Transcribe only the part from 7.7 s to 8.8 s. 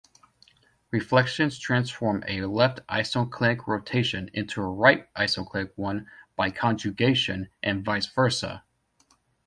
vice versa.